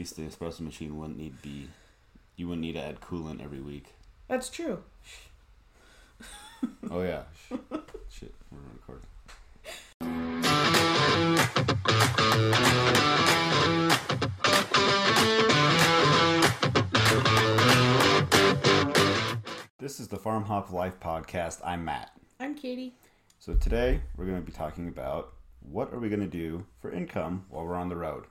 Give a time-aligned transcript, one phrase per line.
[0.00, 1.68] least the espresso machine wouldn't need be.
[2.34, 3.88] You wouldn't need to add coolant every week.
[4.28, 4.82] That's true.
[6.90, 7.22] Oh yeah.
[8.10, 9.06] Shit, we're recording.
[19.78, 21.60] This is the Farm Hop Life podcast.
[21.64, 22.10] I'm Matt.
[22.38, 22.92] I'm Kaitie.
[23.38, 26.90] So today we're going to be talking about what are we going to do for
[26.90, 28.24] income while we're on the road.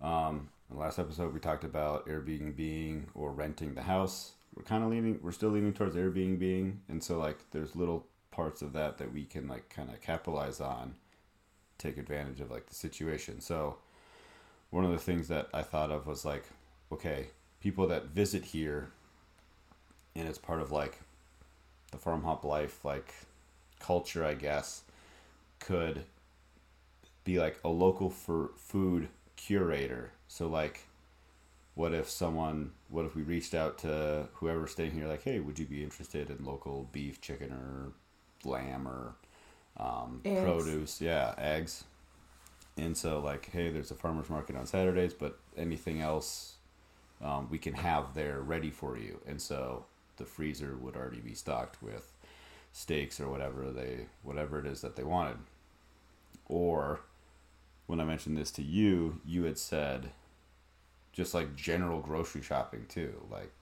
[0.00, 4.32] Um, in the last episode we talked about Airbnb being or renting the house.
[4.56, 8.06] We're kind of leaning, we're still leaning towards Airbnb, being, and so like there's little
[8.30, 10.94] parts of that that we can like kind of capitalize on,
[11.76, 13.40] take advantage of like the situation.
[13.40, 13.76] So
[14.70, 16.44] one of the things that I thought of was like,
[16.90, 17.26] okay,
[17.60, 18.88] people that visit here,
[20.16, 21.00] and it's part of like
[21.90, 23.12] the farm hop life like
[23.78, 24.84] culture, I guess,
[25.58, 26.04] could
[27.24, 29.08] be like a local for food
[29.46, 30.12] curator.
[30.28, 30.86] So like
[31.74, 35.58] what if someone what if we reached out to whoever's staying here like, hey, would
[35.58, 37.92] you be interested in local beef, chicken or
[38.48, 39.14] lamb or
[39.78, 41.00] um, produce?
[41.00, 41.84] Yeah, eggs.
[42.76, 46.56] And so like, hey, there's a farmers market on Saturdays, but anything else
[47.22, 49.20] um, we can have there ready for you.
[49.26, 52.12] And so the freezer would already be stocked with
[52.72, 55.38] steaks or whatever they whatever it is that they wanted.
[56.48, 57.00] Or
[57.86, 60.10] when I mentioned this to you, you had said
[61.12, 63.14] just like general grocery shopping too.
[63.30, 63.52] Like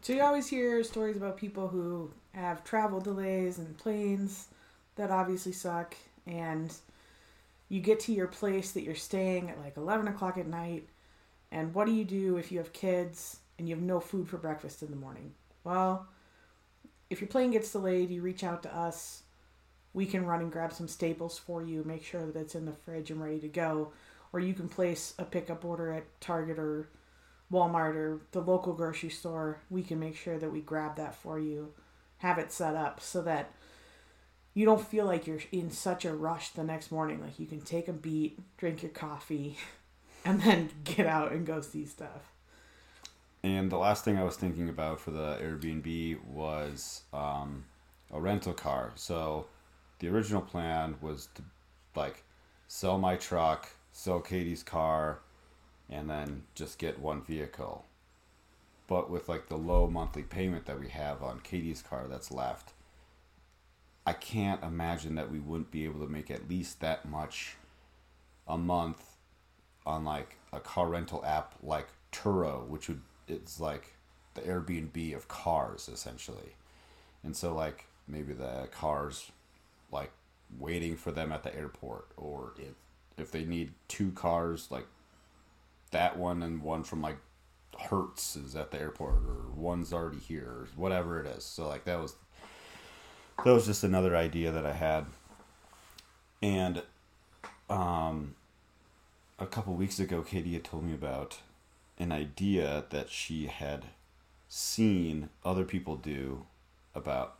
[0.00, 4.48] So you always hear stories about people who have travel delays and planes
[4.96, 6.72] that obviously suck, and
[7.68, 10.88] you get to your place that you're staying at like 11 o'clock at night,
[11.52, 14.36] and what do you do if you have kids and you have no food for
[14.36, 15.32] breakfast in the morning?
[15.64, 16.06] Well,
[17.08, 19.22] if your plane gets delayed, you reach out to us.
[19.92, 22.72] We can run and grab some staples for you, make sure that it's in the
[22.72, 23.92] fridge and ready to go.
[24.32, 26.88] Or you can place a pickup order at Target or
[27.52, 31.38] Walmart or the local grocery store, we can make sure that we grab that for
[31.38, 31.72] you,
[32.18, 33.52] have it set up so that
[34.54, 37.20] you don't feel like you're in such a rush the next morning.
[37.20, 39.58] Like you can take a beat, drink your coffee,
[40.24, 42.32] and then get out and go see stuff.
[43.42, 47.64] And the last thing I was thinking about for the Airbnb was um,
[48.12, 48.92] a rental car.
[48.96, 49.46] So
[50.00, 51.42] the original plan was to
[51.94, 52.24] like
[52.66, 55.20] sell my truck, sell Kaitie's car,
[55.88, 57.84] and then just get one vehicle.
[58.88, 62.72] But with like the low monthly payment that we have on Kaitie's car that's left,
[64.06, 67.56] I can't imagine that we wouldn't be able to make at least that much
[68.48, 69.16] a month
[69.86, 73.94] on like a car rental app like Turo, which would it's like
[74.34, 76.54] the Airbnb of cars essentially.
[77.22, 79.30] And so like maybe the cars
[79.92, 80.10] like
[80.58, 82.74] waiting for them at the airport or if
[83.16, 84.86] if they need two cars like
[85.90, 87.18] that one and one from like
[87.78, 91.44] Hertz is at the airport or one's already here or whatever it is.
[91.44, 92.14] So like that was
[93.44, 95.06] that was just another idea that I had.
[96.42, 96.82] And
[97.68, 98.34] um
[99.38, 101.38] a couple weeks ago Kaitie had told me about
[101.98, 103.86] an idea that she had
[104.48, 106.46] seen other people do
[106.94, 107.36] about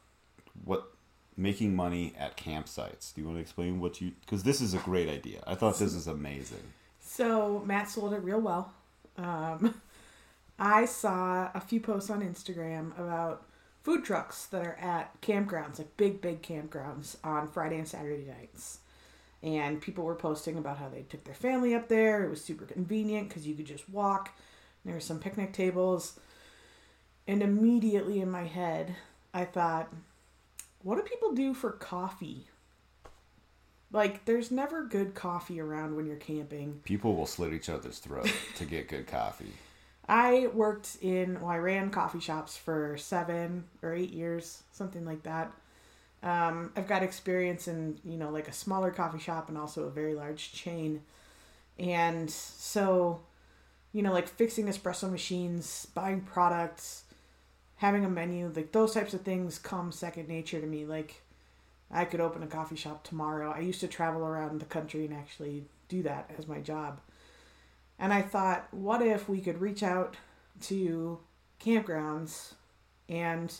[0.64, 0.92] what
[1.36, 3.14] making money at campsites.
[3.14, 5.42] Do you want to explain what you cuz this is a great idea.
[5.46, 6.72] I thought this is amazing.
[7.00, 8.72] So Matt sold it real well.
[9.16, 9.80] Um,
[10.58, 13.46] I saw a few posts on Instagram about
[13.82, 18.80] food trucks that are at campgrounds, like big, big campgrounds, on Friday and Saturday nights.
[19.42, 22.24] And people were posting about how they took their family up there.
[22.24, 24.36] It was super convenient because you could just walk.
[24.84, 26.20] There were some picnic tables.
[27.26, 28.96] And immediately in my head,
[29.32, 29.90] I thought,
[30.82, 32.46] what do people do for coffee?
[33.92, 36.80] Like, there's never good coffee around when you're camping.
[36.84, 39.52] People will slit each other's throat to get good coffee.
[40.08, 45.22] I worked in, well, I ran coffee shops for seven or eight years, something like
[45.24, 45.52] that.
[46.22, 49.90] Um, I've got experience in, you know, like a smaller coffee shop and also a
[49.90, 51.02] very large chain.
[51.78, 53.20] And so,
[53.92, 57.04] you know, like fixing espresso machines, buying products,
[57.80, 60.84] having a menu, like those types of things come second nature to me.
[60.84, 61.22] Like,
[61.90, 63.50] I could open a coffee shop tomorrow.
[63.50, 67.00] I used to travel around the country and actually do that as my job.
[67.98, 70.16] And I thought, what if we could reach out
[70.62, 71.20] to
[71.58, 72.52] campgrounds
[73.08, 73.54] and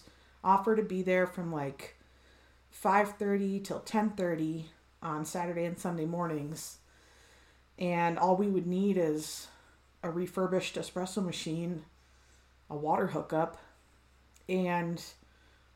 [0.45, 1.97] offer to be there from like
[2.71, 4.67] 5:30 till 10:30
[5.03, 6.79] on Saturday and Sunday mornings.
[7.79, 9.49] And all we would need is
[10.03, 11.85] a refurbished espresso machine,
[12.69, 13.59] a water hookup,
[14.51, 15.03] and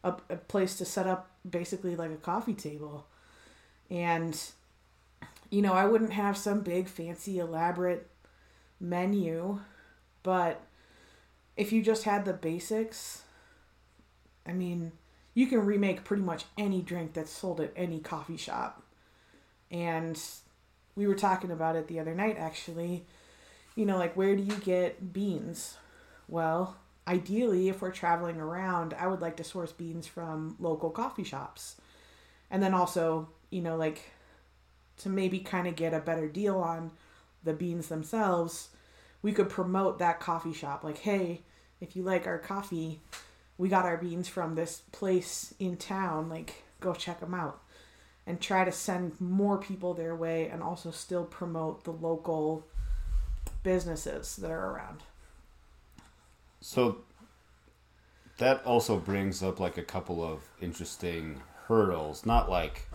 [0.05, 3.07] a, a place to set up basically like a coffee table.
[3.91, 4.39] And
[5.51, 8.09] you know, I wouldn't have some big fancy elaborate
[8.81, 9.61] menu
[10.23, 10.63] But
[11.57, 13.23] if you just had the basics,
[14.47, 14.93] I mean,
[15.35, 18.83] you can remake pretty much any drink that's sold at any coffee shop.
[19.71, 20.21] And
[20.97, 23.07] we were talking about it the other night actually.
[23.77, 25.77] You know, like where do you get beans?
[26.29, 26.77] Well,
[27.07, 31.77] ideally, if we're traveling around, I would like to source beans from local coffee shops.
[32.51, 34.01] And then also, you know, like
[34.99, 36.93] to maybe kind of get a better deal on
[37.43, 38.69] the beans themselves,
[39.23, 40.85] we could promote that coffee shop.
[40.85, 41.43] Like, hey,
[41.81, 43.01] if you like our coffee,
[43.59, 46.29] we got our beans from this place in town.
[46.29, 47.61] Like, go check them out.
[48.27, 52.67] And try to send more people their way and also still promote the local
[53.63, 55.03] businesses that are around.
[56.65, 56.97] So
[58.39, 62.89] that also brings up like a couple of interesting hurdles, not like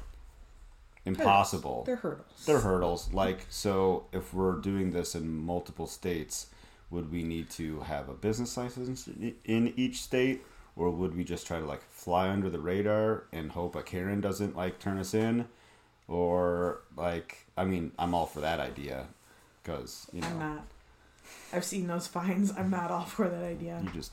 [1.05, 1.83] impossible.
[1.85, 2.45] They're hurdles.
[2.47, 3.13] They're hurdles.
[3.13, 6.47] Like so if we're doing this in multiple states,
[6.89, 9.07] would we need to have a business license
[9.45, 10.43] in each state
[10.75, 14.19] or would we just try to like fly under the radar and hope a Karen
[14.19, 15.47] doesn't like turn us in
[16.07, 19.09] or like I mean, I'm all for that idea
[19.63, 20.65] cuz, you know, I'm not.
[21.51, 22.51] I've seen those fines.
[22.57, 23.79] I'm not all for that idea.
[23.83, 24.11] you just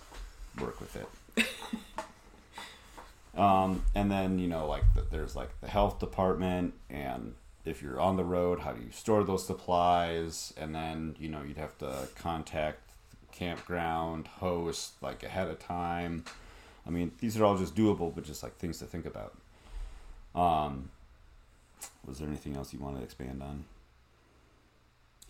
[0.61, 1.47] work with it.
[3.39, 7.35] um, and then you know, like the, there's like the health department, and
[7.65, 10.55] if you're on the road, how do you store those supplies?
[10.57, 12.81] And then you know, you'd have to contact
[13.33, 16.25] campground host like ahead of time.
[16.87, 19.37] I mean, these are all just doable, but just like things to think about.
[20.35, 20.91] Um,
[22.07, 23.65] was there anything else you wanted to expand on?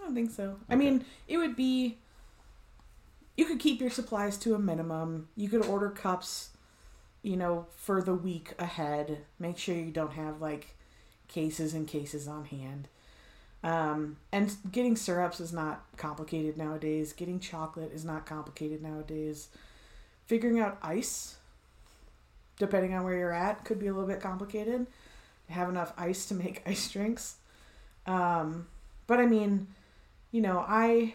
[0.07, 0.57] Don't think so.
[0.71, 1.99] I mean, it would be.
[3.37, 5.29] You could keep your supplies to a minimum.
[5.37, 6.51] You could order cups,
[7.23, 9.19] you know, for the week ahead.
[9.41, 10.77] Make sure you don't have like
[11.27, 12.87] cases and cases on hand.
[13.65, 17.13] Um, and getting syrups is not complicated nowadays.
[17.13, 19.49] Getting chocolate is not complicated nowadays.
[20.27, 21.35] Figuring out ice,
[22.61, 24.87] depending on where you're at, could be a little bit complicated.
[25.51, 27.39] Have enough ice to make ice drinks.
[28.07, 28.69] Um,
[29.09, 29.67] but I mean,
[30.37, 31.15] you know, I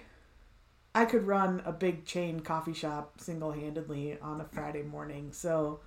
[0.96, 5.32] I could run a big chain coffee shop single-handedly on a Friday morning.
[5.32, 5.80] So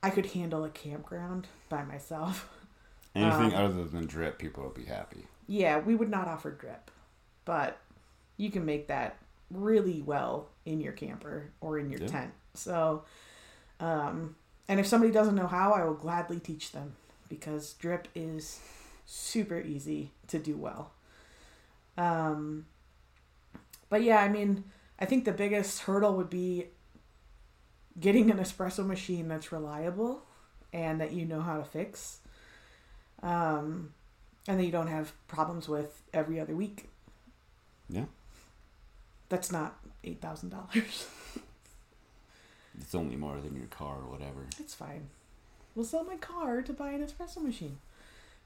[0.00, 2.48] I could handle a campground by myself.
[3.16, 5.26] Anything Um, other than drip, people will be happy.
[5.48, 6.92] Yeah, we would not offer drip,
[7.44, 7.78] but
[8.36, 9.16] you can make that
[9.50, 12.06] really well in your camper or in your Yeah.
[12.06, 12.32] tent.
[12.54, 13.02] So,
[13.80, 14.36] um,
[14.68, 16.94] and if somebody doesn't know how, I will gladly teach them
[17.28, 18.60] because drip is
[19.04, 20.92] super easy to do well.
[22.00, 22.66] Um,
[23.88, 24.64] but yeah, I mean,
[24.98, 26.66] I think the biggest hurdle would be
[27.98, 30.22] getting an espresso machine that's reliable
[30.72, 32.20] and that you know how to fix.
[33.22, 33.92] Um,
[34.48, 36.88] and that you don't have problems with every other week.
[37.90, 38.06] Yeah.
[39.28, 41.06] That's not eight thousand dollars.
[42.80, 44.46] It's only more than your car or whatever.
[44.58, 45.08] It's fine.
[45.74, 47.78] We'll sell my car to buy an espresso machine.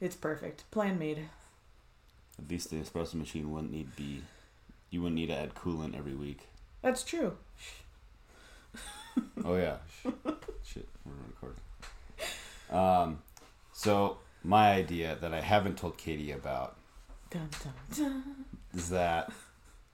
[0.01, 0.69] It's perfect.
[0.73, 1.29] Plan made.
[2.39, 4.23] At least the espresso machine wouldn't need be.
[4.91, 6.41] You wouldn't need to add coolant every week.
[6.83, 7.37] That's true.
[9.45, 9.77] Oh yeah.
[10.65, 11.61] Shit, we're recording.
[12.71, 13.23] Um,
[13.73, 16.77] so my idea that I haven't told Kaitie about
[17.31, 18.45] Dun, dun, dun.
[18.75, 19.31] is that.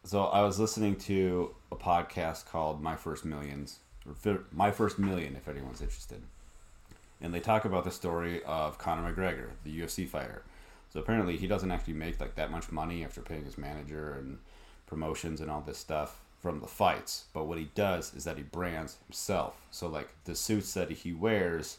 [0.05, 3.81] So I was listening to a podcast called My First Millions
[4.25, 6.23] or My First Million, if anyone's interested,
[7.21, 10.43] and they talk about the story of Conor McGregor, the UFC fighter.
[10.93, 14.39] So apparently he doesn't actually make like that much money after paying his manager and
[14.87, 17.27] promotions and all this stuff from the fights.
[17.33, 19.67] But what he does is that he brands himself.
[19.71, 21.79] So like the suits that he wears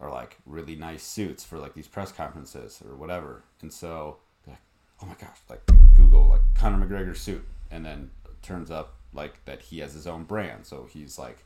[0.00, 3.42] are like really nice suits for like these press conferences or whatever.
[3.60, 4.58] And so like,
[5.02, 5.60] oh my gosh, like
[5.94, 8.10] Google like Conor McGregor suit, and then
[8.42, 10.64] turns up like that he has his own brand.
[10.64, 11.38] So he's like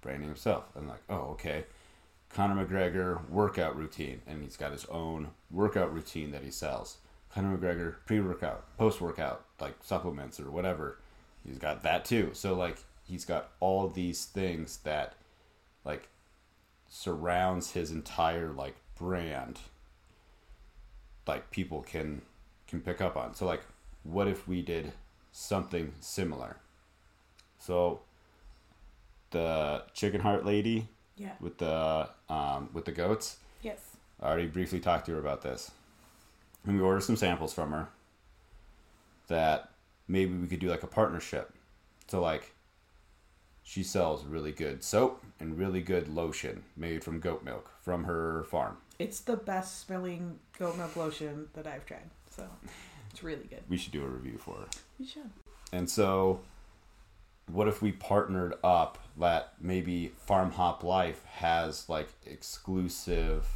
[0.00, 0.64] branding himself.
[0.74, 1.64] And like, oh okay.
[2.30, 6.98] Conor McGregor workout routine, and he's got his own workout routine that he sells.
[7.32, 10.98] Conor McGregor pre workout, post workout, like supplements or whatever.
[11.46, 12.30] He's got that too.
[12.32, 15.14] So like he's got all these things that
[15.84, 16.08] like
[16.88, 19.60] surrounds his entire like brand
[21.26, 22.22] like people can
[22.66, 23.34] can pick up on.
[23.34, 23.62] So like
[24.02, 24.92] what if we did
[25.32, 26.56] something similar?
[27.58, 28.00] So
[29.30, 31.32] the chicken heart lady Yeah.
[31.40, 33.38] with the um, with the goats.
[33.62, 33.78] Yes.
[34.20, 35.70] I already briefly talked to her about this.
[36.64, 37.88] And we ordered some samples from her
[39.28, 39.70] that
[40.08, 41.52] maybe we could do like a partnership.
[42.08, 42.52] So like
[43.62, 48.44] she sells really good soap and really good lotion made from goat milk from her
[48.44, 48.76] farm.
[48.98, 52.10] It's the best smelling goat milk lotion that I've tried.
[52.30, 52.44] So
[53.10, 53.62] it's really good.
[53.68, 54.66] We should do a review for her.
[54.98, 55.30] You should.
[55.72, 56.40] And so,
[57.50, 63.46] what if we partnered up that maybe Farm Hop Life has like exclusive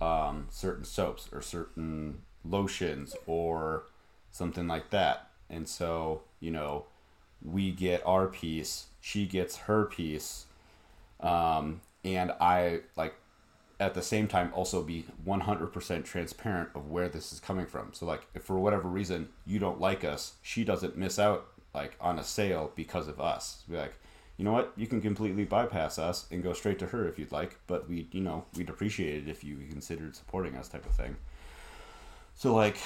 [0.00, 3.84] um, certain soaps or certain lotions or
[4.30, 5.30] something like that.
[5.50, 6.86] And so, you know,
[7.42, 10.46] we get our piece, she gets her piece,
[11.20, 13.14] um, and I like
[13.80, 17.92] at the same time also be 100% transparent of where this is coming from.
[17.92, 21.96] So like if for whatever reason you don't like us, she doesn't miss out like
[22.00, 23.62] on a sale because of us.
[23.68, 23.94] Be like,
[24.36, 24.72] you know what?
[24.76, 28.08] You can completely bypass us and go straight to her if you'd like, but we,
[28.12, 31.16] you know, we'd appreciate it if you considered supporting us type of thing.
[32.34, 32.78] So like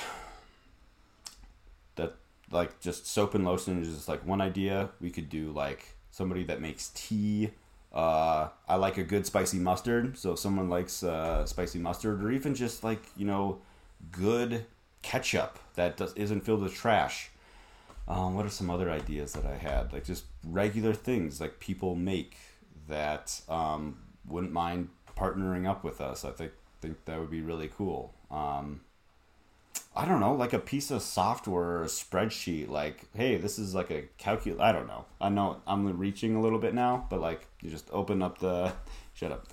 [1.97, 2.17] that
[2.51, 4.91] like just soap and lotion is just like one idea.
[5.01, 7.51] We could do like somebody that makes tea.
[7.93, 12.31] Uh, I like a good spicy mustard, so if someone likes uh, spicy mustard, or
[12.31, 13.61] even just like you know,
[14.13, 14.67] good
[15.01, 17.31] ketchup that does, isn't filled with trash.
[18.09, 19.93] Um, what are some other ideas that I had?
[19.93, 22.37] Like just regular things like people make
[22.89, 26.25] that um, wouldn't mind partnering up with us.
[26.25, 28.15] I think think that would be really cool.
[28.31, 28.81] Um,
[29.95, 32.69] I don't know, like a piece of software or a spreadsheet.
[32.69, 34.61] Like, hey, this is like a calcul.
[34.61, 35.05] I don't know.
[35.21, 38.73] I know I'm reaching a little bit now, but like, you just open up the.
[39.15, 39.49] Shut up.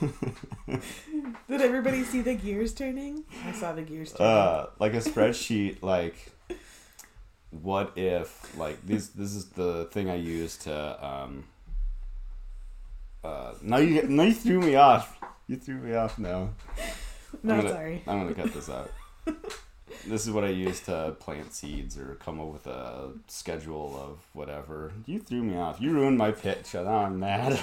[1.52, 3.24] Did everybody see the gears turning?
[3.44, 4.32] I saw the gears turning.
[4.32, 5.82] Uh, like a spreadsheet.
[5.82, 6.32] like,
[7.50, 9.08] what if like this?
[9.08, 11.06] This is the thing I use to.
[11.06, 11.44] Um,
[13.22, 15.20] uh, now you now you threw me off.
[15.46, 16.52] You threw me off now.
[17.42, 18.02] no, I'm gonna, sorry.
[18.06, 18.90] I'm gonna cut this out.
[20.06, 24.20] this is what I use to plant seeds or come up with a schedule of
[24.32, 24.94] whatever.
[25.04, 25.82] You threw me off.
[25.82, 26.74] You ruined my pitch.
[26.74, 27.62] and I'm mad.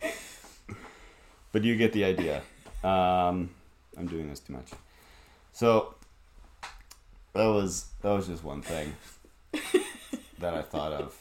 [1.52, 2.42] but you get the idea.
[2.82, 3.50] Um,
[3.96, 4.70] I'm doing this too much.
[5.52, 5.94] So
[7.32, 8.94] that was that was just one thing
[10.38, 11.18] that I thought of.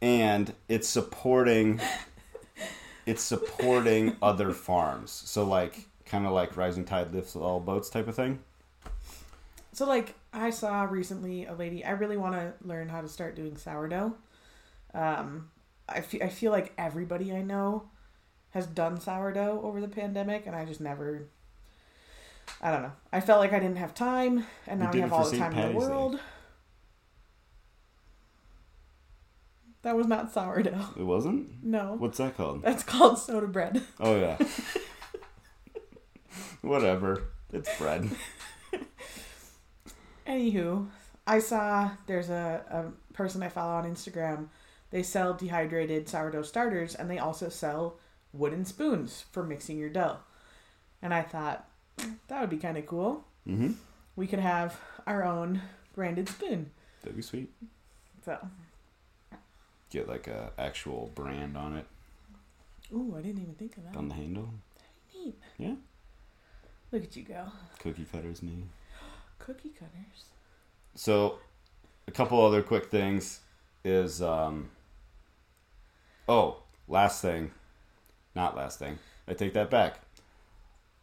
[0.00, 1.80] And it's supporting
[3.06, 5.10] it's supporting other farms.
[5.10, 8.40] So like kind of like rising tide lifts all boats type of thing.
[9.72, 11.84] So, like, I saw recently a lady.
[11.84, 14.12] I really want to learn how to start doing sourdough.
[14.92, 15.50] Um,
[15.88, 17.88] I feel I feel like everybody I know
[18.50, 21.28] has done sourdough over the pandemic, and I just never.
[22.62, 22.92] I don't know.
[23.12, 25.42] I felt like I didn't have time, and now I have all the St.
[25.42, 25.88] time in the Patty's Day.
[25.88, 26.20] world.
[29.82, 30.86] That was not sourdough.
[30.98, 31.62] It wasn't?
[31.62, 32.62] No, What's that called?
[32.62, 33.82] that's called soda bread.
[34.00, 34.38] Oh yeah.
[36.62, 37.24] Whatever.
[37.52, 38.10] It's bread.
[40.26, 40.88] Anywho,
[41.26, 44.48] I saw there's a, a person I follow on Instagram.
[44.90, 47.98] They sell dehydrated sourdough starters and they also sell
[48.32, 50.18] wooden spoons for mixing your dough.
[51.02, 51.68] And I thought
[51.98, 53.24] "Mm, that would be kind of cool.
[53.46, 53.72] Mm-hmm.
[54.16, 55.62] We could have our own
[55.94, 56.70] branded spoon.
[57.02, 57.50] That'd be sweet.
[58.24, 58.38] So,
[59.90, 61.86] Get like a actual brand on it
[62.92, 63.96] ooh, I didn't even think of that.
[63.96, 64.48] on the handle.
[65.14, 65.34] Neat.
[65.56, 65.74] Yeah.
[66.92, 67.46] Look at you go.
[67.80, 68.64] Cookie cutters me.
[69.38, 70.24] Cookie cutters.
[70.94, 71.38] So,
[72.06, 73.40] a couple other quick things
[73.84, 74.70] is um
[76.28, 76.58] oh,
[76.88, 77.50] last thing.
[78.34, 78.98] Not last thing.
[79.26, 80.00] I take that back.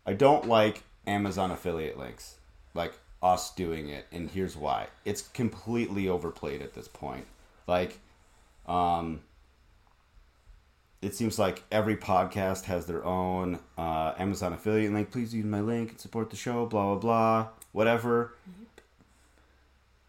[0.06, 2.36] I don't like Amazon affiliate links.
[2.74, 4.88] Like us doing it, and here's why.
[5.06, 7.26] It's completely overplayed at this point.
[7.68, 8.00] Like
[8.68, 9.22] um
[11.02, 15.12] it seems like every podcast has their own uh, Amazon affiliate link.
[15.12, 16.66] Please use my link and support the show.
[16.66, 17.48] Blah blah blah.
[17.74, 18.34] Whatever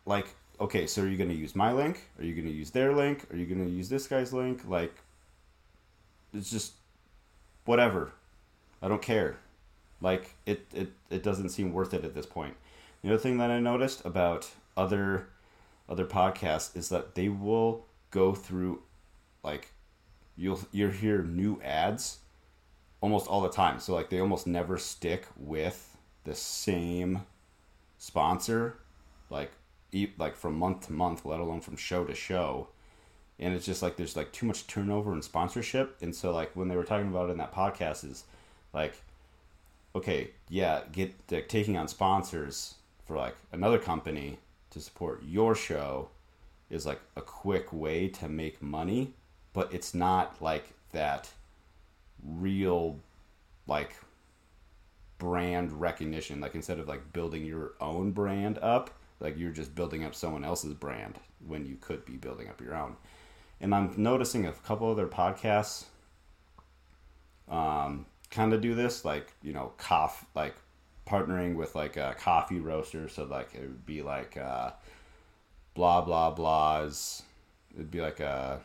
[0.07, 0.29] like
[0.61, 2.95] okay so are you going to use my link are you going to use their
[2.95, 4.95] link are you going to use this guy's link like
[6.33, 6.73] it's just
[7.67, 8.13] whatever.
[8.83, 9.39] I don't care.
[10.01, 12.55] Like it, it it doesn't seem worth it at this point.
[13.03, 15.29] The other thing that i noticed about other
[15.89, 18.83] other podcasts is that they will go through
[19.43, 19.73] like
[20.37, 22.19] you'll you'll hear new ads
[23.01, 23.81] almost all the time.
[23.81, 27.23] So like they almost never stick with the same
[27.99, 28.79] sponsor
[29.31, 29.53] like
[30.19, 32.69] like from month to month let alone from show to show
[33.39, 35.97] and it's just like there's like too much turnover in sponsorship.
[36.01, 38.25] And so like when they were talking about it in that podcast is
[38.73, 38.95] like
[39.95, 42.75] okay yeah get like, taking on sponsors
[43.07, 44.39] for like another company
[44.71, 46.09] to support your show
[46.69, 49.13] is like a quick way to make money.
[49.53, 51.31] But it's not like that
[52.23, 52.99] real
[53.67, 53.97] like
[55.19, 56.41] brand recognition.
[56.41, 58.91] Like instead of like building your own brand up
[59.21, 62.75] like you're just building up someone else's brand when you could be building up your
[62.75, 62.97] own
[63.61, 65.85] and i'm noticing a couple other podcasts
[67.49, 70.55] um kind of do this like you know cough like
[71.07, 73.09] partnering with like a coffee roaster.
[73.09, 74.71] So like it would be like uh,
[75.75, 77.23] blah blah blahs.
[77.75, 78.61] It'd be like a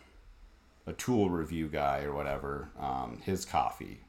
[0.88, 2.70] a tool review guy or whatever.
[2.80, 4.02] Um, his coffee,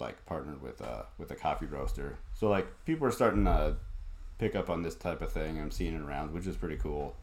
[0.00, 2.18] like partnered with a with a coffee roaster.
[2.34, 3.76] So like people are starting to
[4.38, 5.60] pick up on this type of thing.
[5.60, 7.14] I'm seeing it around, which is pretty cool.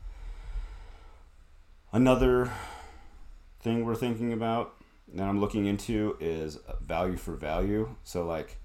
[1.92, 2.52] Another
[3.64, 4.76] thing we're thinking about
[5.14, 7.96] that I'm looking into is value for value.
[8.04, 8.58] So like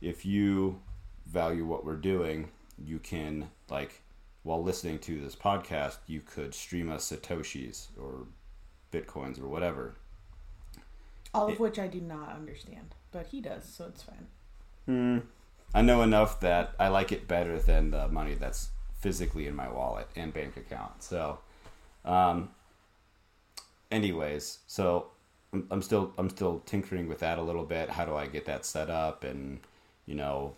[0.00, 0.80] if you
[1.26, 4.02] value what we're doing, you can like
[4.42, 8.26] while listening to this podcast, you could stream us satoshis or
[8.92, 9.94] bitcoins or whatever.
[11.32, 14.26] All of which I do not understand, but he does, so it's fine.
[14.86, 15.18] Hmm.
[15.74, 18.68] I know enough that I like it better than the money that's
[19.00, 21.02] physically in my wallet and bank account.
[21.02, 21.40] So,
[22.04, 22.50] um,
[23.90, 25.08] anyways, so
[25.52, 27.90] I'm, I'm still I'm still tinkering with that a little bit.
[27.90, 29.60] How do I get that set up and
[30.06, 30.54] you know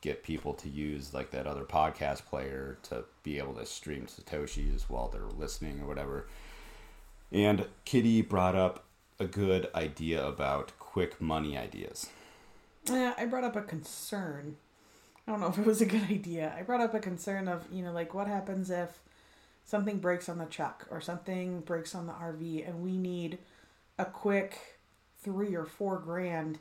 [0.00, 4.82] get people to use like that other podcast player to be able to stream satoshis
[4.82, 6.28] while they're listening or whatever.
[7.32, 8.84] And Kitty brought up
[9.18, 12.08] a good idea about quick money ideas.
[12.86, 14.56] Yeah, I brought up a concern.
[15.26, 16.54] I don't know if it was a good idea.
[16.56, 19.00] I brought up a concern of, you know, like what happens if
[19.68, 23.36] something breaks on the truck or something breaks on the RV and we need
[23.98, 24.78] a quick
[25.22, 26.58] three or four grand.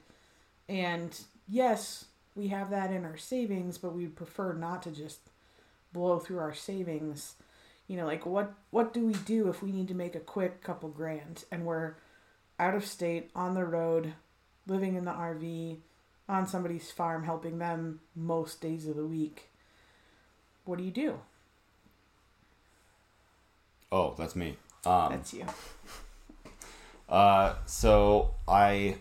[0.68, 5.20] And yes, we have that in our savings, but we'd prefer not to just
[5.94, 7.36] blow through our savings.
[7.88, 10.62] You know, like what what do we do if we need to make a quick
[10.62, 11.96] couple grand and we're
[12.60, 14.16] out of state on the road,
[14.68, 15.78] living in the RV,
[16.28, 19.48] on somebody's farm, helping them most days of the week?
[20.66, 21.22] What do you do?
[23.92, 24.58] Oh, that's me.
[24.86, 25.46] Um, That's you.
[27.10, 28.98] Uh, so I,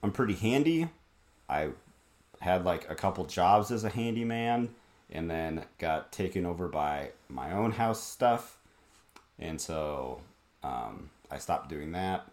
[0.00, 0.88] I'm pretty handy.
[1.48, 1.70] I
[2.40, 4.68] had like a couple jobs as a handyman,
[5.10, 8.58] and then got taken over by my own house stuff,
[9.40, 10.20] and so
[10.62, 12.30] um, I stopped doing that.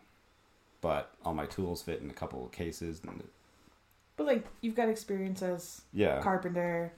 [0.82, 3.24] But all my tools fit in a couple of cases, and
[4.16, 6.94] But like you've got experience as yeah, carpenter,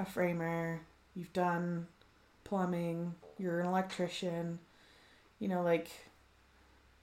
[0.00, 0.80] a framer,
[1.14, 1.86] you've done
[2.44, 4.58] plumbing, you're an electrician,
[5.38, 5.88] you know, like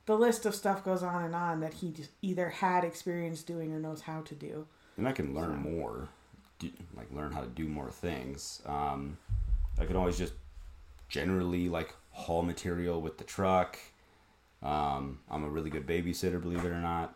[0.05, 3.73] the list of stuff goes on and on that he just either had experience doing
[3.73, 4.65] or knows how to do.
[4.97, 6.09] and I can learn more,
[6.59, 8.61] do, like learn how to do more things.
[8.65, 9.17] Um,
[9.79, 10.33] I can always just
[11.09, 13.77] generally like haul material with the truck.
[14.63, 17.15] Um, I'm a really good babysitter, believe it or not.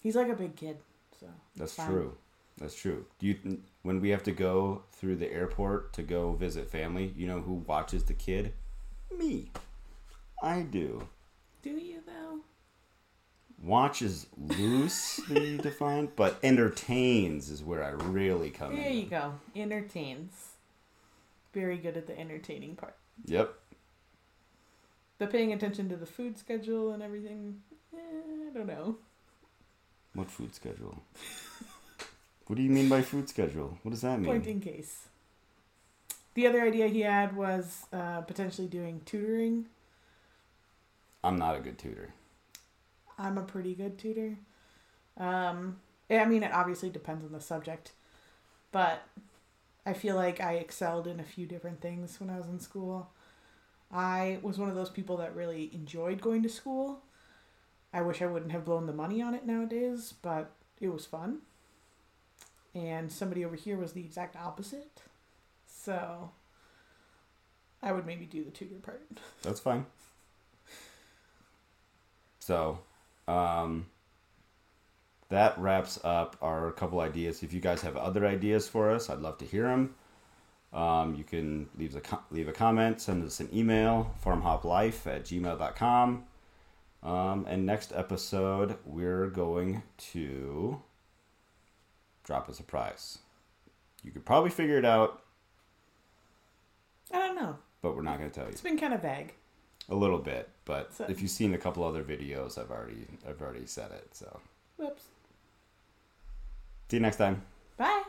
[0.00, 0.78] He's like a big kid,
[1.20, 1.88] so That's fine.
[1.88, 2.16] true.
[2.58, 3.04] That's true.
[3.18, 7.26] Do you when we have to go through the airport to go visit family, you
[7.26, 8.54] know who watches the kid?
[9.16, 9.50] Me.
[10.42, 11.06] I do.
[11.62, 12.40] Do you though?
[13.62, 18.82] Watch is loosely defined, but entertains is where I really come in.
[18.82, 19.34] There you go.
[19.54, 20.32] Entertains.
[21.52, 22.96] Very good at the entertaining part.
[23.24, 23.54] Yep.
[25.18, 27.62] The paying attention to the food schedule and everything.
[27.94, 28.96] Eh, I don't know.
[30.14, 31.02] What food schedule?
[32.46, 33.78] what do you mean by food schedule?
[33.82, 34.26] What does that mean?
[34.26, 35.08] Point in case.
[36.34, 39.66] The other idea he had was uh, potentially doing tutoring.
[41.24, 42.12] I'm not a good tutor.
[43.18, 44.36] I'm a pretty good tutor.
[45.16, 45.78] Um,
[46.10, 47.92] I mean, it obviously depends on the subject,
[48.70, 49.02] but
[49.84, 53.10] I feel like I excelled in a few different things when I was in school.
[53.90, 57.00] I was one of those people that really enjoyed going to school.
[57.92, 61.38] I wish I wouldn't have blown the money on it nowadays, but it was fun.
[62.76, 65.00] And somebody over here was the exact opposite.
[65.66, 66.30] So
[67.82, 69.02] I would maybe do the tutor part.
[69.42, 69.86] That's fine.
[72.38, 72.78] So,
[73.26, 73.86] um,
[75.30, 77.42] that wraps up our couple ideas.
[77.42, 79.94] If you guys have other ideas for us, I'd love to hear them.
[80.72, 86.24] Um, you can leave a, leave a comment, send us an email, farmhoplife at gmail.com.
[87.02, 90.82] Um, and next episode, we're going to
[92.26, 93.18] drop a surprise.
[94.02, 95.22] You could probably figure it out,
[97.12, 97.56] I don't know.
[97.80, 98.52] but we're not going to tell you.
[98.52, 99.32] It's been kind of vague.
[99.88, 103.40] A little bit, but So- if you've seen a couple other videos, I've already I've
[103.40, 104.08] already said it.
[104.12, 104.40] So
[104.76, 105.04] Whoops.
[106.90, 107.42] see you next time.
[107.76, 108.02] Bye.